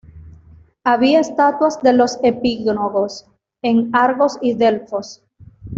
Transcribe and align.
Había 0.83 1.19
estatuas 1.19 1.79
de 1.83 1.93
los 1.93 2.17
epígonos 2.23 3.27
en 3.61 3.91
Argos 3.95 4.39
y 4.41 4.55
Delfos. 4.55 5.21